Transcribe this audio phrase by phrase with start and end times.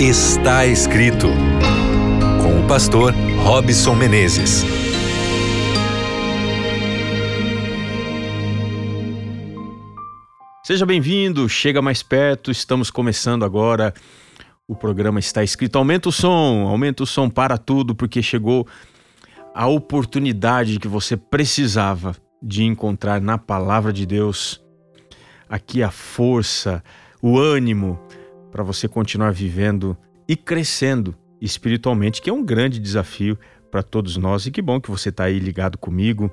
[0.00, 1.26] Está escrito
[2.40, 4.62] com o pastor Robson Menezes.
[10.64, 13.92] Seja bem-vindo, chega mais perto, estamos começando agora.
[14.68, 15.76] O programa está escrito.
[15.76, 18.68] Aumenta o som, aumenta o som para tudo, porque chegou
[19.52, 24.62] a oportunidade que você precisava de encontrar na palavra de Deus
[25.48, 26.84] aqui a força,
[27.20, 27.98] o ânimo
[28.50, 33.38] para você continuar vivendo e crescendo espiritualmente, que é um grande desafio
[33.70, 34.46] para todos nós.
[34.46, 36.30] E que bom que você está aí ligado comigo,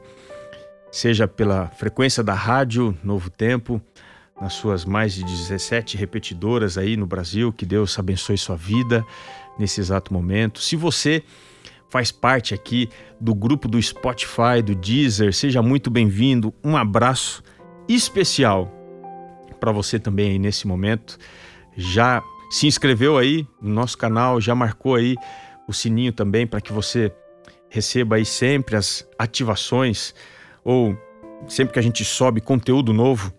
[0.91, 3.81] seja pela frequência da rádio Novo Tempo,
[4.39, 7.53] nas suas mais de 17 repetidoras aí no Brasil.
[7.53, 9.05] Que Deus abençoe sua vida
[9.57, 10.59] nesse exato momento.
[10.59, 11.23] Se você
[11.89, 12.89] faz parte aqui
[13.21, 16.53] do grupo do Spotify, do Deezer, seja muito bem-vindo.
[16.63, 17.41] Um abraço
[17.87, 18.71] especial
[19.59, 21.17] para você também aí nesse momento.
[21.75, 25.15] Já se inscreveu aí no nosso canal, já marcou aí
[25.67, 27.11] o sininho também para que você
[27.69, 30.13] receba aí sempre as ativações
[30.63, 30.97] ou
[31.47, 33.33] sempre que a gente sobe conteúdo novo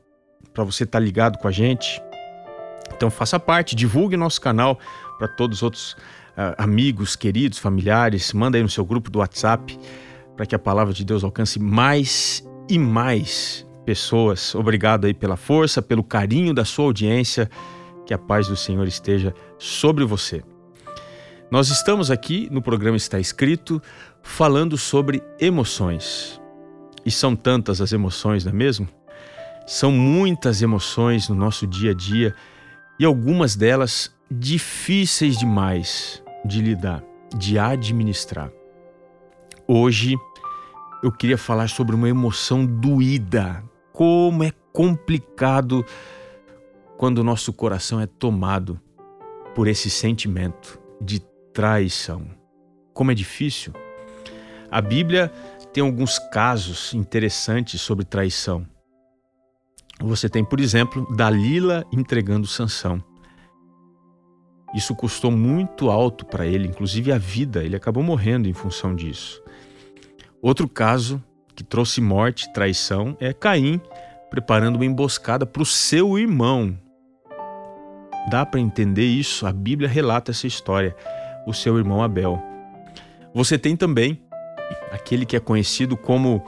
[0.52, 2.00] para você estar tá ligado com a gente.
[2.94, 4.78] Então faça parte, divulgue nosso canal
[5.18, 9.78] para todos os outros uh, amigos, queridos, familiares, manda aí no seu grupo do WhatsApp
[10.36, 14.54] para que a palavra de Deus alcance mais e mais pessoas.
[14.54, 17.50] Obrigado aí pela força, pelo carinho da sua audiência.
[18.06, 20.42] Que a paz do Senhor esteja sobre você.
[21.50, 23.82] Nós estamos aqui no programa Está Escrito
[24.22, 26.40] falando sobre emoções.
[27.04, 28.88] E são tantas as emoções, não é mesmo?
[29.66, 32.34] São muitas emoções no nosso dia a dia
[32.98, 37.02] e algumas delas difíceis demais de lidar,
[37.36, 38.50] de administrar.
[39.66, 40.16] Hoje
[41.02, 43.62] eu queria falar sobre uma emoção doída.
[43.92, 45.84] Como é complicado
[46.96, 48.80] quando o nosso coração é tomado
[49.54, 51.20] por esse sentimento de
[51.52, 52.28] traição.
[52.92, 53.72] Como é difícil.
[54.70, 55.30] A Bíblia
[55.72, 58.66] tem alguns casos interessantes sobre traição.
[60.00, 63.02] Você tem, por exemplo, Dalila entregando Sansão.
[64.74, 69.42] Isso custou muito alto para ele, inclusive a vida, ele acabou morrendo em função disso.
[70.42, 71.22] Outro caso
[71.54, 73.80] que trouxe morte, traição, é Caim
[74.30, 76.76] preparando uma emboscada para o seu irmão.
[78.28, 80.96] Dá para entender isso, a Bíblia relata essa história,
[81.46, 82.42] o seu irmão Abel.
[83.32, 84.20] Você tem também
[84.90, 86.44] aquele que é conhecido como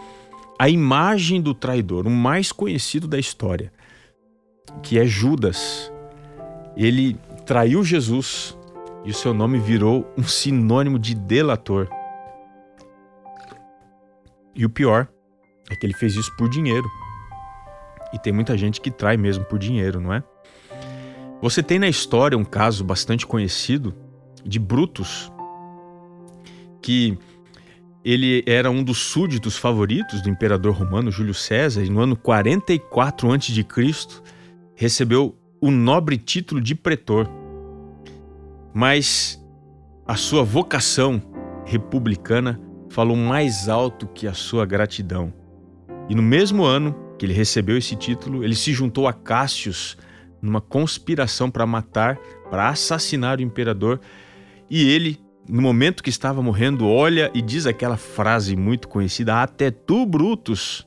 [0.58, 3.72] a imagem do traidor, o mais conhecido da história,
[4.82, 5.92] que é Judas.
[6.76, 8.58] Ele traiu Jesus
[9.04, 11.88] e o seu nome virou um sinônimo de delator.
[14.54, 15.06] E o pior
[15.70, 16.88] é que ele fez isso por dinheiro.
[18.12, 20.22] E tem muita gente que trai mesmo por dinheiro, não é?
[21.40, 23.94] Você tem na história um caso bastante conhecido
[24.44, 25.32] de Brutus,
[26.82, 27.16] que
[28.04, 33.32] ele era um dos súditos favoritos do imperador romano Júlio César e no ano 44
[33.32, 33.66] a.C.
[34.74, 37.28] recebeu o nobre título de pretor.
[38.74, 39.40] Mas
[40.06, 41.22] a sua vocação
[41.64, 45.32] republicana falou mais alto que a sua gratidão.
[46.08, 49.96] E no mesmo ano que ele recebeu esse título, ele se juntou a Cássius
[50.40, 52.18] numa conspiração para matar,
[52.50, 54.00] para assassinar o imperador,
[54.70, 59.70] e ele no momento que estava morrendo, olha e diz aquela frase muito conhecida: Até
[59.70, 60.86] tu, Brutus.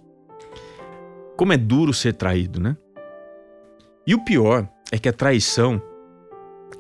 [1.36, 2.78] Como é duro ser traído, né?
[4.06, 5.82] E o pior é que a traição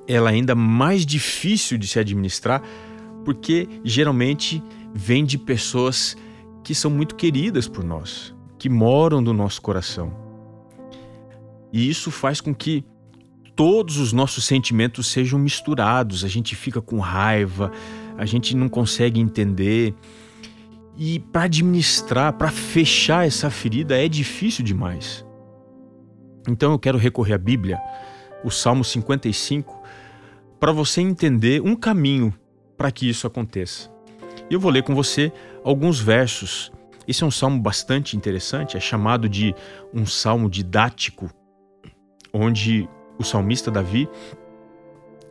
[0.08, 2.62] ela é ainda mais difícil de se administrar,
[3.26, 6.16] porque geralmente vem de pessoas
[6.64, 10.31] que são muito queridas por nós, que moram no nosso coração.
[11.72, 12.84] E isso faz com que
[13.56, 17.72] todos os nossos sentimentos sejam misturados, a gente fica com raiva,
[18.18, 19.94] a gente não consegue entender.
[20.98, 25.26] E para administrar, para fechar essa ferida é difícil demais.
[26.48, 27.80] Então eu quero recorrer à Bíblia,
[28.44, 29.82] o Salmo 55,
[30.59, 32.34] para você entender um caminho
[32.78, 33.91] para que isso aconteça.
[34.50, 35.32] Eu vou ler com você
[35.64, 36.72] alguns versos.
[37.08, 39.56] Esse é um salmo bastante interessante, é chamado de
[39.94, 41.29] um salmo didático,
[42.34, 42.88] onde
[43.18, 44.10] o salmista Davi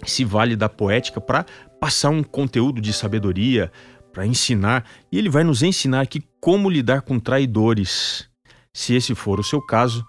[0.05, 1.44] se vale da poética para
[1.81, 3.70] passar um conteúdo de sabedoria,
[4.12, 8.29] para ensinar, e ele vai nos ensinar aqui como lidar com traidores.
[8.73, 10.05] Se esse for o seu caso,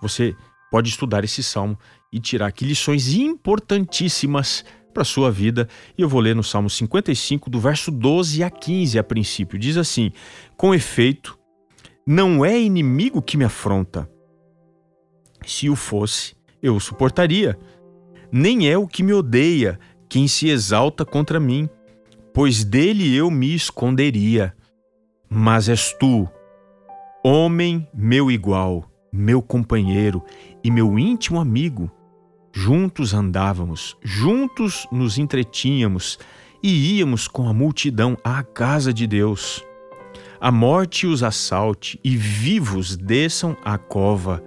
[0.00, 0.34] você
[0.70, 1.78] pode estudar esse salmo
[2.12, 5.68] e tirar aqui lições importantíssimas para sua vida.
[5.96, 9.58] E eu vou ler no Salmo 55, do verso 12 a 15 a princípio.
[9.58, 10.12] Diz assim:
[10.56, 11.38] Com efeito,
[12.06, 14.08] não é inimigo que me afronta.
[15.46, 17.58] Se o fosse, eu o suportaria.
[18.30, 21.68] Nem é o que me odeia quem se exalta contra mim,
[22.32, 24.54] pois dele eu me esconderia.
[25.28, 26.28] Mas és tu,
[27.22, 30.22] homem meu igual, meu companheiro
[30.62, 31.90] e meu íntimo amigo.
[32.52, 36.18] Juntos andávamos, juntos nos entretínhamos
[36.62, 39.64] e íamos com a multidão à casa de Deus.
[40.40, 44.42] A morte os assalte e vivos desçam à cova,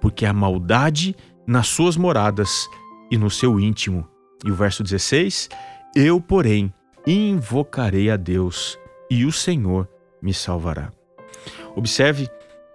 [0.00, 1.16] porque a maldade
[1.46, 2.68] nas suas moradas
[3.10, 4.06] e no seu íntimo.
[4.44, 5.48] E o verso 16:
[5.94, 6.72] Eu, porém,
[7.06, 8.78] invocarei a Deus
[9.10, 9.88] e o Senhor
[10.20, 10.90] me salvará.
[11.74, 12.28] Observe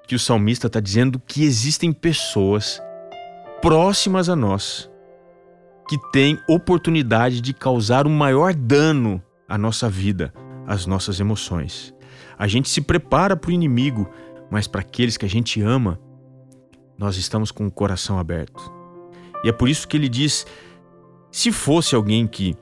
[0.08, 2.82] que o salmista está dizendo que existem pessoas
[3.62, 4.90] próximas a nós
[5.88, 10.34] que têm oportunidade de causar um maior dano à nossa vida,
[10.66, 11.94] às nossas emoções.
[12.38, 14.10] A gente se prepara para o inimigo,
[14.50, 16.00] mas para aqueles que a gente ama,
[17.02, 18.72] nós estamos com o coração aberto.
[19.44, 20.46] E é por isso que ele diz:
[21.32, 22.56] se fosse alguém que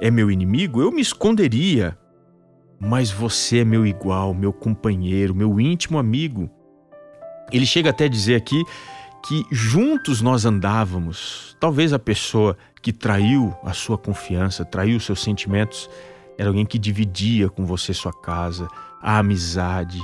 [0.00, 1.96] é meu inimigo, eu me esconderia.
[2.78, 6.50] Mas você é meu igual, meu companheiro, meu íntimo amigo.
[7.50, 8.62] Ele chega até a dizer aqui
[9.26, 11.56] que juntos nós andávamos.
[11.58, 15.88] Talvez a pessoa que traiu a sua confiança, traiu seus sentimentos,
[16.36, 18.68] era alguém que dividia com você sua casa,
[19.00, 20.00] a amizade,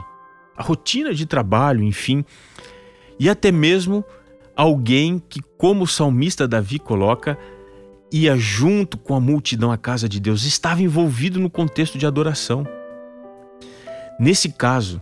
[0.56, 2.24] a rotina de trabalho, enfim.
[3.18, 4.04] E até mesmo
[4.56, 7.38] alguém que, como o salmista Davi coloca,
[8.12, 12.66] ia junto com a multidão à casa de Deus, estava envolvido no contexto de adoração.
[14.20, 15.00] Nesse caso,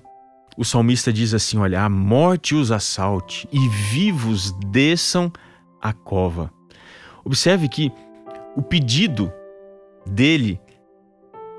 [0.56, 5.32] o salmista diz assim: Olha, a morte os assalte e vivos desçam
[5.80, 6.52] a cova.
[7.24, 7.92] Observe que
[8.56, 9.32] o pedido
[10.06, 10.60] dele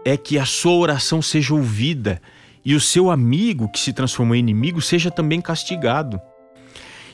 [0.06, 2.22] é que a sua oração seja ouvida
[2.64, 6.20] e o seu amigo, que se transformou em inimigo, seja também castigado.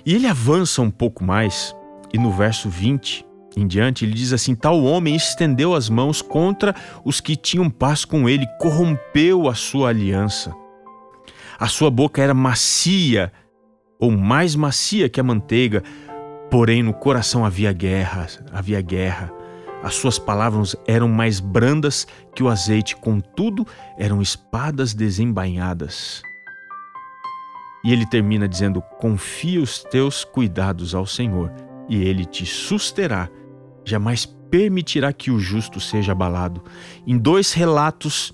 [0.07, 1.75] E ele avança um pouco mais,
[2.13, 3.25] e no verso 20
[3.57, 6.73] em diante, ele diz assim: Tal homem estendeu as mãos contra
[7.03, 10.55] os que tinham paz com ele, corrompeu a sua aliança.
[11.59, 13.33] A sua boca era macia,
[13.99, 15.83] ou mais macia que a manteiga,
[16.49, 19.29] porém no coração havia guerra, havia guerra.
[19.83, 23.67] As suas palavras eram mais brandas que o azeite, contudo,
[23.97, 26.21] eram espadas desembainhadas.
[27.83, 31.51] E ele termina dizendo: Confia os teus cuidados ao Senhor,
[31.87, 33.29] e ele te susterá,
[33.85, 36.63] jamais permitirá que o justo seja abalado.
[37.05, 38.33] Em dois relatos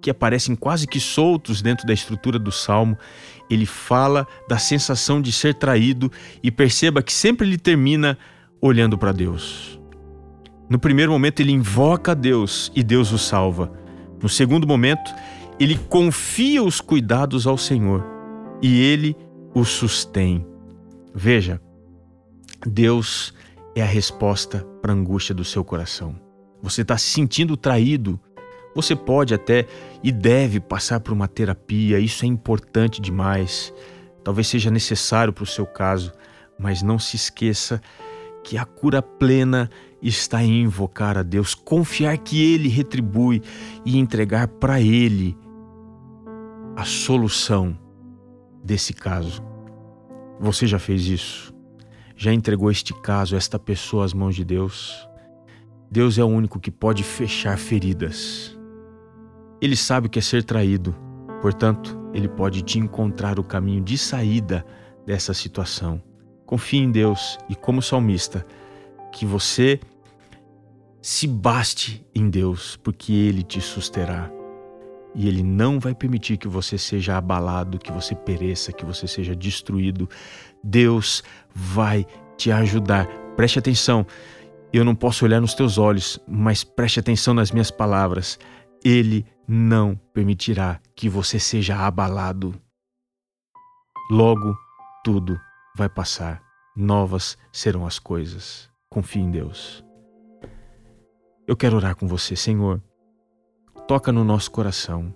[0.00, 2.96] que aparecem quase que soltos dentro da estrutura do salmo,
[3.50, 6.10] ele fala da sensação de ser traído
[6.42, 8.16] e perceba que sempre ele termina
[8.60, 9.80] olhando para Deus.
[10.68, 13.72] No primeiro momento, ele invoca a Deus e Deus o salva.
[14.22, 15.12] No segundo momento,
[15.58, 18.17] ele confia os cuidados ao Senhor
[18.60, 19.16] e ele
[19.54, 20.46] o sustém.
[21.14, 21.60] Veja,
[22.66, 23.34] Deus
[23.74, 26.18] é a resposta para a angústia do seu coração.
[26.62, 28.20] Você está se sentindo traído.
[28.74, 29.66] Você pode até
[30.02, 33.72] e deve passar por uma terapia, isso é importante demais.
[34.22, 36.12] Talvez seja necessário para o seu caso,
[36.58, 37.80] mas não se esqueça
[38.44, 39.68] que a cura plena
[40.00, 43.42] está em invocar a Deus, confiar que Ele retribui
[43.84, 45.36] e entregar para Ele
[46.76, 47.76] a solução
[48.68, 49.42] desse caso.
[50.38, 51.54] Você já fez isso?
[52.14, 55.08] Já entregou este caso, esta pessoa às mãos de Deus?
[55.90, 58.56] Deus é o único que pode fechar feridas.
[59.60, 60.94] Ele sabe o que é ser traído,
[61.40, 64.64] portanto, ele pode te encontrar o caminho de saída
[65.06, 66.02] dessa situação.
[66.44, 68.46] Confie em Deus e, como salmista,
[69.12, 69.80] que você
[71.00, 74.30] se baste em Deus, porque Ele te susterá
[75.18, 79.34] e Ele não vai permitir que você seja abalado, que você pereça, que você seja
[79.34, 80.08] destruído.
[80.62, 82.06] Deus vai
[82.36, 83.08] te ajudar.
[83.34, 84.06] Preste atenção.
[84.72, 88.38] Eu não posso olhar nos teus olhos, mas preste atenção nas minhas palavras.
[88.84, 92.54] Ele não permitirá que você seja abalado.
[94.12, 94.56] Logo,
[95.02, 95.36] tudo
[95.76, 96.40] vai passar.
[96.76, 98.70] Novas serão as coisas.
[98.88, 99.84] Confie em Deus.
[101.44, 102.80] Eu quero orar com você, Senhor
[103.86, 105.14] toca no nosso coração.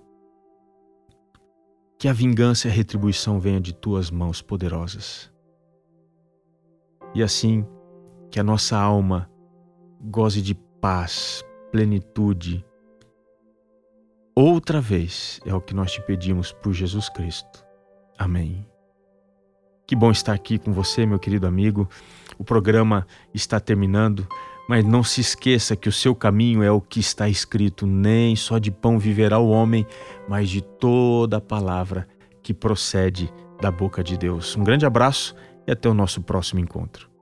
[1.99, 5.31] Que a vingança e a retribuição venham de tuas mãos poderosas.
[7.15, 7.65] E assim,
[8.31, 9.29] que a nossa alma
[10.01, 12.65] goze de paz, plenitude.
[14.35, 17.63] Outra vez é o que nós te pedimos por Jesus Cristo.
[18.17, 18.65] Amém.
[19.85, 21.87] Que bom estar aqui com você, meu querido amigo.
[22.37, 24.27] O programa está terminando.
[24.67, 28.57] Mas não se esqueça que o seu caminho é o que está escrito: nem só
[28.57, 29.85] de pão viverá o homem,
[30.27, 32.07] mas de toda a palavra
[32.41, 34.55] que procede da boca de Deus.
[34.55, 35.35] Um grande abraço
[35.67, 37.12] e até o nosso próximo encontro.